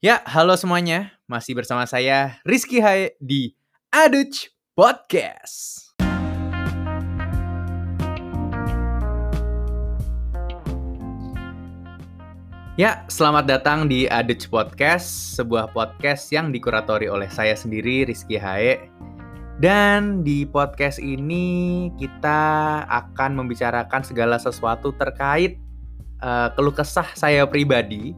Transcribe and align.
Ya, 0.00 0.24
halo 0.24 0.56
semuanya. 0.56 1.12
Masih 1.28 1.52
bersama 1.52 1.84
saya 1.84 2.40
Rizky 2.40 2.80
Hai 2.80 3.12
di 3.20 3.52
Aduch 3.92 4.48
Podcast. 4.72 5.92
Ya, 12.80 13.04
selamat 13.12 13.44
datang 13.44 13.92
di 13.92 14.08
Aduch 14.08 14.48
Podcast, 14.48 15.36
sebuah 15.36 15.68
podcast 15.76 16.32
yang 16.32 16.48
dikuratori 16.48 17.04
oleh 17.12 17.28
saya 17.28 17.52
sendiri 17.52 18.08
Rizky 18.08 18.40
Hae. 18.40 18.80
Dan 19.60 20.24
di 20.24 20.48
podcast 20.48 20.96
ini 20.96 21.92
kita 22.00 22.40
akan 22.88 23.36
membicarakan 23.36 24.00
segala 24.00 24.40
sesuatu 24.40 24.96
terkait 24.96 25.60
uh, 26.24 26.48
keluh 26.56 26.72
kesah 26.72 27.12
saya 27.12 27.44
pribadi 27.44 28.16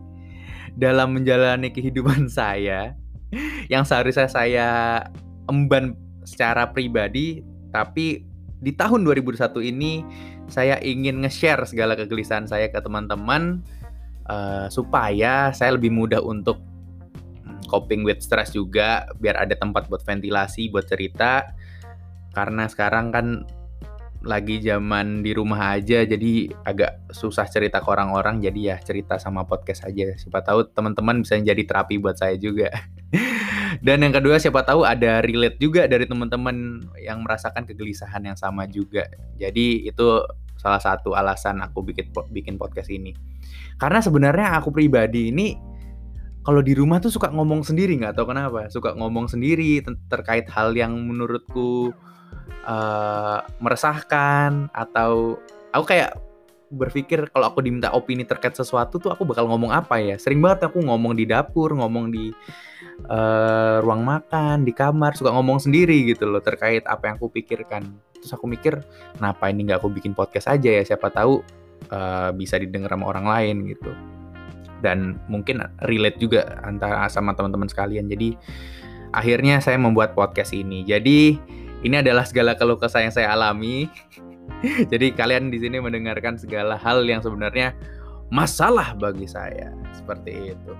dalam 0.76 1.16
menjalani 1.16 1.72
kehidupan 1.72 2.30
saya 2.38 2.96
yang 3.72 3.84
seharusnya 3.86 4.28
saya 4.28 4.68
emban 5.48 5.96
secara 6.22 6.70
pribadi 6.70 7.42
tapi 7.72 8.24
di 8.62 8.70
tahun 8.70 9.02
2021 9.02 9.72
ini 9.74 10.06
saya 10.46 10.78
ingin 10.78 11.24
nge-share 11.26 11.66
segala 11.66 11.98
kegelisahan 11.98 12.46
saya 12.46 12.70
ke 12.70 12.78
teman-teman 12.78 13.64
uh, 14.30 14.70
supaya 14.70 15.50
saya 15.50 15.74
lebih 15.74 15.90
mudah 15.90 16.22
untuk 16.22 16.62
hmm, 17.42 17.66
coping 17.66 18.06
with 18.06 18.22
stress 18.22 18.54
juga 18.54 19.08
biar 19.18 19.34
ada 19.48 19.58
tempat 19.58 19.90
buat 19.90 20.04
ventilasi 20.06 20.70
buat 20.70 20.86
cerita. 20.86 21.50
Karena 22.32 22.64
sekarang 22.70 23.12
kan 23.12 23.26
lagi 24.22 24.62
zaman 24.62 25.26
di 25.26 25.34
rumah 25.34 25.74
aja 25.74 26.06
jadi 26.06 26.54
agak 26.62 27.10
susah 27.10 27.46
cerita 27.50 27.82
ke 27.82 27.88
orang-orang 27.90 28.38
jadi 28.38 28.74
ya 28.74 28.76
cerita 28.78 29.18
sama 29.18 29.42
podcast 29.42 29.82
aja. 29.86 30.14
Siapa 30.14 30.42
tahu 30.46 30.70
teman-teman 30.70 31.26
bisa 31.26 31.38
jadi 31.38 31.62
terapi 31.62 31.98
buat 31.98 32.14
saya 32.14 32.38
juga. 32.38 32.70
Dan 33.86 34.06
yang 34.06 34.14
kedua 34.14 34.38
siapa 34.38 34.62
tahu 34.62 34.86
ada 34.86 35.24
relate 35.24 35.58
juga 35.58 35.90
dari 35.90 36.06
teman-teman 36.06 36.86
yang 37.02 37.24
merasakan 37.26 37.66
kegelisahan 37.66 38.22
yang 38.22 38.38
sama 38.38 38.70
juga. 38.70 39.10
Jadi 39.36 39.90
itu 39.90 40.06
salah 40.54 40.78
satu 40.78 41.18
alasan 41.18 41.58
aku 41.58 41.82
bikin 41.82 42.14
bikin 42.30 42.54
podcast 42.54 42.94
ini. 42.94 43.10
Karena 43.74 43.98
sebenarnya 43.98 44.54
aku 44.62 44.70
pribadi 44.70 45.34
ini 45.34 45.58
kalau 46.42 46.62
di 46.62 46.74
rumah 46.74 46.98
tuh 46.98 47.10
suka 47.10 47.30
ngomong 47.30 47.66
sendiri 47.66 47.98
nggak 47.98 48.14
tahu 48.14 48.30
kenapa. 48.30 48.70
Suka 48.70 48.94
ngomong 48.94 49.26
sendiri 49.26 49.82
terkait 50.06 50.46
hal 50.50 50.74
yang 50.78 50.94
menurutku 50.94 51.90
uh, 52.66 53.42
meresahkan 53.58 54.70
atau 54.72 55.38
aku 55.72 55.84
kayak 55.92 56.18
berpikir 56.72 57.28
kalau 57.28 57.52
aku 57.52 57.60
diminta 57.60 57.92
opini 57.92 58.24
terkait 58.24 58.56
sesuatu 58.56 58.96
tuh 58.96 59.12
aku 59.12 59.28
bakal 59.28 59.44
ngomong 59.44 59.70
apa 59.70 60.00
ya? 60.00 60.16
Sering 60.16 60.40
banget 60.40 60.72
aku 60.72 60.80
ngomong 60.80 61.12
di 61.12 61.28
dapur 61.28 61.76
ngomong 61.76 62.08
di 62.08 62.32
uh, 63.12 63.84
ruang 63.84 64.02
makan 64.02 64.64
di 64.64 64.72
kamar 64.72 65.12
suka 65.12 65.30
ngomong 65.36 65.60
sendiri 65.60 66.08
gitu 66.08 66.24
loh 66.24 66.40
terkait 66.40 66.82
apa 66.88 67.12
yang 67.12 67.16
aku 67.20 67.28
pikirkan. 67.28 67.92
Terus 68.16 68.32
aku 68.32 68.48
mikir 68.48 68.80
kenapa 69.20 69.52
ini 69.52 69.68
nggak 69.68 69.84
aku 69.84 69.92
bikin 69.92 70.16
podcast 70.16 70.48
aja 70.48 70.80
ya? 70.80 70.82
Siapa 70.82 71.12
tahu 71.12 71.44
uh, 71.92 72.32
bisa 72.32 72.56
didengar 72.56 72.96
sama 72.96 73.12
orang 73.12 73.26
lain 73.28 73.56
gitu. 73.68 73.92
Dan 74.80 75.20
mungkin 75.28 75.62
relate 75.86 76.18
juga 76.18 76.58
antara 76.64 77.06
sama 77.12 77.36
teman-teman 77.36 77.68
sekalian. 77.68 78.08
Jadi 78.08 78.34
akhirnya 79.12 79.60
saya 79.60 79.76
membuat 79.76 80.16
podcast 80.16 80.56
ini. 80.56 80.82
Jadi 80.88 81.36
ini 81.82 81.98
adalah 81.98 82.22
segala 82.22 82.54
keluh 82.54 82.78
kesah 82.78 83.02
yang 83.02 83.14
saya 83.14 83.34
alami. 83.34 83.90
Jadi 84.92 85.10
kalian 85.14 85.50
di 85.50 85.58
sini 85.58 85.82
mendengarkan 85.82 86.38
segala 86.38 86.78
hal 86.78 87.02
yang 87.02 87.18
sebenarnya 87.18 87.74
masalah 88.30 88.94
bagi 88.94 89.26
saya 89.26 89.74
seperti 89.90 90.54
itu. 90.54 90.72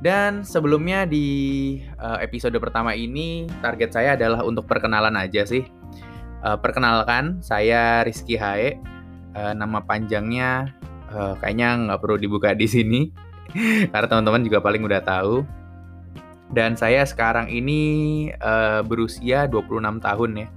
Dan 0.00 0.44
sebelumnya 0.44 1.08
di 1.08 1.80
uh, 2.00 2.20
episode 2.20 2.56
pertama 2.60 2.92
ini 2.92 3.48
target 3.64 3.96
saya 3.96 4.10
adalah 4.12 4.44
untuk 4.44 4.68
perkenalan 4.68 5.16
aja 5.16 5.44
sih. 5.48 5.64
Uh, 6.44 6.56
perkenalkan 6.60 7.40
saya 7.40 8.04
Rizky 8.04 8.36
Hae. 8.36 8.76
Uh, 9.36 9.52
nama 9.52 9.84
panjangnya 9.84 10.72
kayaknya 11.40 11.68
nggak 11.86 12.00
perlu 12.02 12.16
dibuka 12.18 12.50
di 12.52 12.66
sini 12.66 13.00
karena 13.92 14.08
teman-teman 14.10 14.42
juga 14.44 14.58
paling 14.60 14.84
udah 14.84 15.00
tahu. 15.00 15.44
Dan 16.50 16.78
saya 16.78 17.02
sekarang 17.02 17.50
ini 17.50 17.80
uh, 18.38 18.86
berusia 18.86 19.50
26 19.50 19.98
tahun 19.98 20.30
ya. 20.46 20.48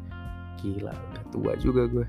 Gila, 0.62 0.94
udah 0.94 1.24
tua 1.34 1.54
juga 1.58 1.90
gue. 1.90 2.08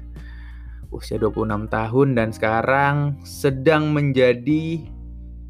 Usia 0.90 1.16
26 1.22 1.70
tahun 1.70 2.08
dan 2.18 2.28
sekarang 2.34 2.96
sedang 3.22 3.94
menjadi 3.94 4.82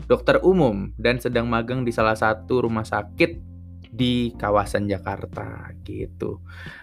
dokter 0.05 0.39
umum 0.45 0.93
dan 1.01 1.17
sedang 1.17 1.49
magang 1.49 1.83
di 1.83 1.91
salah 1.95 2.15
satu 2.15 2.69
rumah 2.69 2.85
sakit 2.85 3.41
di 3.91 4.37
kawasan 4.39 4.87
Jakarta 4.87 5.73
gitu. 5.83 6.39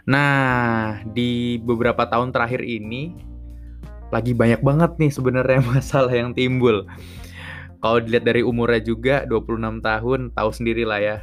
Nah, 0.09 0.99
di 1.07 1.61
beberapa 1.63 2.09
tahun 2.09 2.35
terakhir 2.35 2.65
ini 2.65 3.15
lagi 4.11 4.31
banyak 4.31 4.63
banget 4.63 4.91
nih 4.99 5.11
sebenarnya 5.11 5.61
masalah 5.75 6.11
yang 6.11 6.35
timbul. 6.35 6.83
Kalau 7.77 8.01
dilihat 8.01 8.25
dari 8.25 8.41
umurnya 8.41 8.81
juga 8.81 9.15
26 9.29 9.85
tahun, 9.85 10.19
tahu 10.33 10.49
sendiri 10.49 10.83
lah 10.83 10.99
ya 10.99 11.17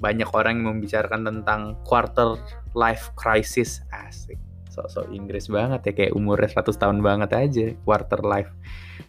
banyak 0.00 0.26
orang 0.32 0.60
yang 0.60 0.76
membicarakan 0.76 1.22
tentang 1.28 1.76
quarter 1.84 2.40
life 2.72 3.12
crisis. 3.14 3.84
Asik. 3.92 4.40
Sok-sok 4.72 5.12
Inggris 5.12 5.50
banget 5.52 5.80
ya 5.90 5.92
kayak 5.92 6.12
umurnya 6.16 6.48
100 6.50 6.74
tahun 6.80 6.98
banget 7.04 7.30
aja 7.36 7.66
quarter 7.84 8.20
life. 8.24 8.50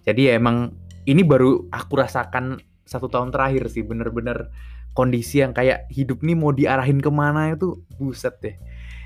Jadi 0.03 0.29
ya 0.29 0.37
emang 0.37 0.75
ini 1.07 1.23
baru 1.23 1.71
aku 1.71 1.93
rasakan 1.97 2.59
satu 2.85 3.07
tahun 3.07 3.31
terakhir 3.31 3.71
sih 3.71 3.85
bener-bener 3.85 4.51
kondisi 4.91 5.39
yang 5.39 5.55
kayak 5.55 5.87
hidup 5.87 6.19
nih 6.19 6.35
mau 6.35 6.51
diarahin 6.51 6.99
ke 6.99 7.07
mana 7.07 7.55
itu 7.55 7.79
buset 7.95 8.35
deh. 8.43 8.57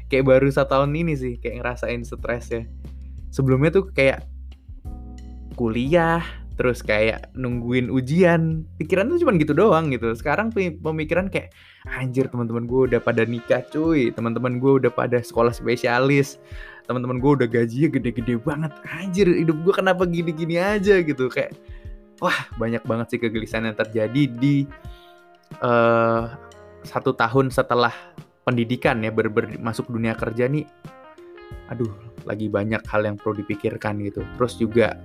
Kayak 0.10 0.26
baru 0.26 0.48
satu 0.50 0.80
tahun 0.80 0.96
ini 0.98 1.14
sih 1.14 1.34
kayak 1.38 1.62
ngerasain 1.62 2.02
stres 2.02 2.50
ya. 2.50 2.64
Sebelumnya 3.30 3.70
tuh 3.70 3.92
kayak 3.92 4.26
kuliah 5.60 6.24
terus 6.56 6.80
kayak 6.80 7.32
nungguin 7.36 7.92
ujian. 7.92 8.64
Pikiran 8.80 9.12
tuh 9.12 9.20
cuma 9.24 9.36
gitu 9.36 9.52
doang 9.52 9.92
gitu. 9.92 10.12
Sekarang 10.16 10.52
pemikiran 10.56 11.28
kayak 11.28 11.52
anjir 11.88 12.32
teman-teman 12.32 12.66
gue 12.66 12.82
udah 12.92 13.00
pada 13.04 13.28
nikah 13.28 13.62
cuy. 13.70 14.12
Teman-teman 14.16 14.58
gue 14.64 14.72
udah 14.84 14.92
pada 14.92 15.20
sekolah 15.20 15.52
spesialis. 15.52 16.40
Teman-teman 16.88 17.20
gue 17.20 17.32
udah 17.44 17.48
gajinya 17.48 17.90
gede-gede 17.92 18.36
banget. 18.40 18.72
Anjir 18.88 19.28
hidup 19.28 19.58
gue 19.68 19.74
kenapa 19.76 20.08
gini-gini 20.08 20.56
aja? 20.56 21.04
Gitu. 21.04 21.28
Kayak 21.28 21.60
wah 22.24 22.48
banyak 22.56 22.84
banget 22.88 23.16
sih 23.16 23.20
kegelisahan 23.20 23.68
yang 23.68 23.78
terjadi 23.78 24.24
di 24.32 24.64
uh, 25.60 26.32
satu 26.88 27.12
tahun 27.12 27.52
setelah 27.52 27.92
pendidikan 28.48 29.02
ya 29.04 29.12
ber, 29.12 29.28
ber 29.28 29.52
masuk 29.60 29.92
dunia 29.92 30.16
kerja 30.16 30.48
nih. 30.48 30.64
Aduh 31.68 31.92
lagi 32.26 32.50
banyak 32.50 32.82
hal 32.88 33.06
yang 33.06 33.18
perlu 33.20 33.44
dipikirkan 33.44 34.00
gitu. 34.02 34.24
Terus 34.38 34.54
juga 34.56 34.98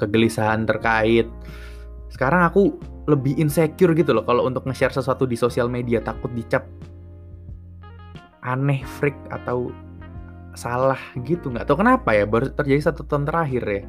kegelisahan 0.00 0.64
terkait. 0.68 1.26
Sekarang 2.12 2.44
aku 2.44 2.76
lebih 3.10 3.34
insecure 3.40 3.96
gitu 3.98 4.14
loh 4.14 4.22
kalau 4.22 4.46
untuk 4.46 4.62
nge-share 4.68 4.94
sesuatu 4.94 5.26
di 5.26 5.34
sosial 5.34 5.66
media 5.66 5.98
takut 5.98 6.30
dicap 6.36 6.62
aneh 8.46 8.82
freak 8.86 9.16
atau 9.30 9.74
salah 10.54 10.98
gitu. 11.24 11.50
Nggak 11.50 11.66
tahu 11.66 11.82
kenapa 11.82 12.12
ya 12.12 12.24
baru 12.28 12.52
terjadi 12.52 12.92
satu 12.92 13.06
tahun 13.08 13.26
terakhir 13.26 13.64
ya. 13.64 13.82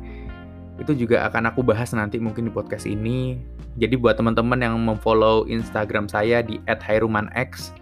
Itu 0.81 0.97
juga 0.97 1.29
akan 1.29 1.53
aku 1.53 1.61
bahas 1.61 1.93
nanti 1.93 2.17
mungkin 2.17 2.49
di 2.49 2.51
podcast 2.53 2.89
ini. 2.89 3.37
Jadi 3.77 3.97
buat 3.97 4.17
teman-teman 4.17 4.59
yang 4.61 4.75
memfollow 4.81 5.45
Instagram 5.49 6.09
saya 6.09 6.41
di 6.41 6.61
@hairumanx 6.65 7.73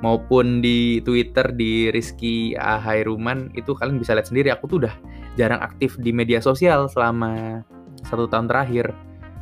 maupun 0.00 0.64
di 0.64 1.00
Twitter 1.04 1.52
di 1.52 1.92
Rizky 1.92 2.56
A. 2.56 2.80
Hairuman 2.80 3.52
itu 3.56 3.76
kalian 3.76 4.00
bisa 4.00 4.16
lihat 4.16 4.28
sendiri. 4.28 4.48
Aku 4.52 4.68
tuh 4.68 4.84
udah 4.84 4.94
jarang 5.36 5.60
aktif 5.60 5.96
di 6.00 6.10
media 6.10 6.40
sosial 6.40 6.88
selama 6.88 7.62
satu 8.04 8.26
tahun 8.28 8.48
terakhir. 8.48 8.92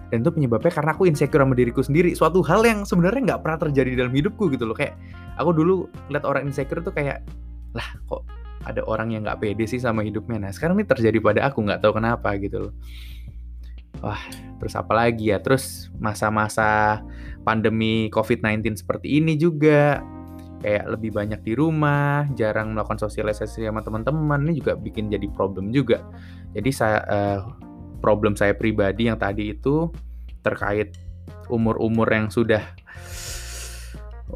Dan 0.08 0.24
itu 0.24 0.32
penyebabnya 0.32 0.72
karena 0.72 0.96
aku 0.96 1.04
insecure 1.04 1.44
sama 1.44 1.52
diriku 1.52 1.84
sendiri. 1.84 2.16
Suatu 2.16 2.40
hal 2.40 2.64
yang 2.64 2.82
sebenarnya 2.82 3.34
nggak 3.34 3.40
pernah 3.44 3.58
terjadi 3.68 4.04
dalam 4.04 4.12
hidupku 4.12 4.48
gitu 4.50 4.64
loh. 4.64 4.76
Kayak 4.76 4.96
aku 5.36 5.50
dulu 5.52 5.74
lihat 6.08 6.24
orang 6.24 6.48
insecure 6.48 6.80
tuh 6.80 6.96
kayak 6.96 7.22
lah 7.76 7.88
kok 8.08 8.24
ada 8.64 8.82
orang 8.88 9.12
yang 9.12 9.22
nggak 9.28 9.38
pede 9.38 9.68
sih 9.68 9.78
sama 9.78 10.02
hidupnya? 10.02 10.48
Nah 10.48 10.50
sekarang 10.50 10.80
ini 10.80 10.88
terjadi 10.88 11.18
pada 11.20 11.40
aku 11.52 11.60
nggak 11.60 11.84
tahu 11.84 12.00
kenapa 12.00 12.34
gitu 12.40 12.68
loh. 12.68 12.72
Wah 14.00 14.18
terus 14.58 14.74
apa 14.74 14.96
lagi 14.96 15.28
ya? 15.28 15.38
Terus 15.44 15.92
masa-masa 16.00 17.04
pandemi 17.44 18.08
COVID-19 18.08 18.80
seperti 18.80 19.20
ini 19.20 19.36
juga 19.36 20.00
kayak 20.58 20.90
lebih 20.90 21.14
banyak 21.14 21.40
di 21.46 21.52
rumah 21.54 22.26
jarang 22.34 22.74
melakukan 22.74 22.98
sosialisasi 22.98 23.66
sama 23.66 23.82
teman-teman 23.82 24.42
ini 24.48 24.58
juga 24.58 24.74
bikin 24.74 25.10
jadi 25.10 25.26
problem 25.30 25.70
juga. 25.70 26.02
Jadi 26.54 26.70
saya 26.74 26.98
uh, 27.06 27.40
problem 28.02 28.34
saya 28.34 28.54
pribadi 28.54 29.06
yang 29.06 29.18
tadi 29.18 29.54
itu 29.54 29.90
terkait 30.42 30.94
umur-umur 31.50 32.06
yang 32.10 32.30
sudah 32.30 32.62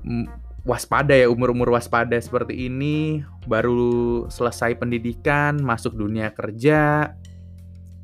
mm, 0.03 0.27
waspada 0.63 1.19
ya 1.19 1.27
umur-umur 1.27 1.75
waspada 1.75 2.15
seperti 2.23 2.71
ini 2.71 3.27
baru 3.51 4.27
selesai 4.31 4.79
pendidikan 4.79 5.59
masuk 5.59 5.99
dunia 5.99 6.31
kerja 6.31 7.13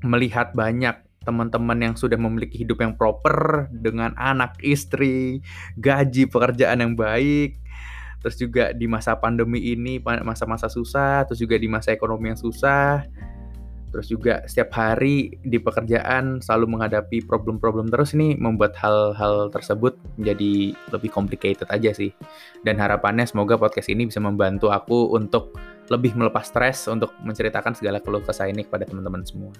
melihat 0.02 0.54
banyak 0.54 0.98
teman-teman 1.22 1.76
yang 1.76 1.94
sudah 1.94 2.16
memiliki 2.16 2.64
hidup 2.64 2.80
yang 2.80 2.96
proper 2.96 3.68
dengan 3.68 4.16
anak, 4.16 4.56
istri, 4.64 5.44
gaji, 5.76 6.24
pekerjaan 6.24 6.80
yang 6.80 6.94
baik, 6.96 7.60
terus 8.18 8.36
juga 8.38 8.74
di 8.74 8.90
masa 8.90 9.14
pandemi 9.14 9.72
ini 9.74 10.02
masa-masa 10.02 10.66
susah 10.66 11.22
terus 11.26 11.38
juga 11.38 11.54
di 11.58 11.70
masa 11.70 11.94
ekonomi 11.94 12.34
yang 12.34 12.40
susah. 12.40 13.06
Terus 13.88 14.04
juga 14.12 14.44
setiap 14.44 14.76
hari 14.76 15.32
di 15.40 15.56
pekerjaan 15.56 16.44
selalu 16.44 16.76
menghadapi 16.76 17.24
problem-problem 17.24 17.88
terus 17.88 18.12
ini 18.12 18.36
membuat 18.36 18.76
hal-hal 18.76 19.48
tersebut 19.48 19.96
menjadi 20.20 20.76
lebih 20.92 21.08
complicated 21.08 21.64
aja 21.72 21.96
sih. 21.96 22.12
Dan 22.68 22.76
harapannya 22.76 23.24
semoga 23.24 23.56
podcast 23.56 23.88
ini 23.88 24.04
bisa 24.04 24.20
membantu 24.20 24.68
aku 24.68 25.16
untuk 25.16 25.56
lebih 25.88 26.12
melepas 26.12 26.52
stres 26.52 26.84
untuk 26.84 27.16
menceritakan 27.24 27.72
segala 27.72 28.04
keluh 28.04 28.20
kesah 28.20 28.52
ini 28.52 28.68
kepada 28.68 28.84
teman-teman 28.84 29.24
semua. 29.24 29.56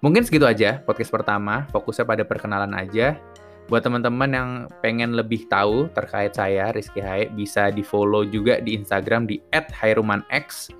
Mungkin 0.00 0.24
segitu 0.24 0.48
aja 0.48 0.80
podcast 0.80 1.12
pertama 1.12 1.68
fokusnya 1.68 2.08
pada 2.08 2.22
perkenalan 2.24 2.72
aja 2.72 3.20
Buat 3.66 3.82
teman-teman 3.82 4.30
yang 4.30 4.50
pengen 4.78 5.18
lebih 5.18 5.50
tahu 5.50 5.90
terkait 5.90 6.38
saya, 6.38 6.70
Rizky 6.70 7.02
Hae, 7.02 7.26
bisa 7.34 7.74
di-follow 7.74 8.22
juga 8.22 8.62
di 8.62 8.78
Instagram 8.78 9.26
di 9.26 9.42
@hairumanx 9.50 10.70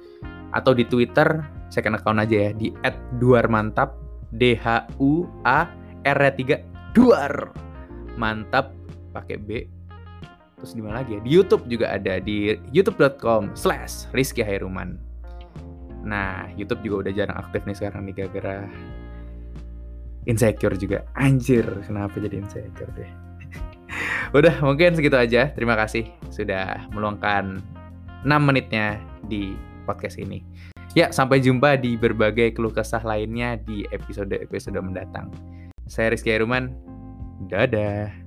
atau 0.55 0.71
di 0.71 0.87
Twitter, 0.87 1.43
second 1.67 1.99
account 1.99 2.23
aja 2.23 2.47
ya, 2.47 2.51
di 2.55 2.71
@duarmantap, 3.19 3.99
D 4.31 4.55
H 4.55 4.87
U 5.03 5.27
A 5.43 5.67
R 6.07 6.21
3 6.31 6.63
Duar. 6.95 7.51
Mantap 8.15 8.71
pakai 9.11 9.37
B. 9.37 9.67
Terus 10.57 10.73
di 10.73 10.81
mana 10.81 11.03
lagi 11.03 11.19
ya? 11.19 11.21
Di 11.21 11.31
YouTube 11.35 11.67
juga 11.69 11.93
ada 11.93 12.23
di 12.23 12.55
youtube.com 12.71 13.53
slash 13.59 14.09
Rizky 14.15 14.41
Hairuman. 14.47 14.97
Nah, 16.07 16.49
YouTube 16.55 16.87
juga 16.87 17.11
udah 17.11 17.13
jarang 17.13 17.39
aktif 17.43 17.67
nih 17.67 17.77
sekarang 17.77 18.07
nih 18.07 18.15
gara-gara 18.25 18.71
insecure 20.27 20.77
juga. 20.77 21.07
Anjir, 21.15 21.65
kenapa 21.87 22.19
jadi 22.19 22.43
insecure 22.43 22.91
deh? 22.99 23.11
Udah, 24.37 24.59
mungkin 24.61 24.93
segitu 24.99 25.17
aja. 25.17 25.51
Terima 25.55 25.79
kasih 25.79 26.11
sudah 26.29 26.91
meluangkan 26.93 27.63
6 28.27 28.29
menitnya 28.43 28.99
di 29.31 29.55
podcast 29.87 30.19
ini. 30.19 30.43
Ya, 30.99 31.13
sampai 31.15 31.45
jumpa 31.45 31.79
di 31.79 31.95
berbagai 31.95 32.57
keluh 32.57 32.73
kesah 32.73 33.05
lainnya 33.05 33.61
di 33.61 33.87
episode-episode 33.93 34.81
mendatang. 34.81 35.31
Saya 35.87 36.13
Rizky 36.13 36.35
Heruman. 36.35 36.73
Dadah. 37.47 38.26